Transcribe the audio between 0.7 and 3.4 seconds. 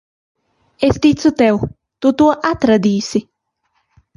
Es ticu tev. Tu to atradīsi.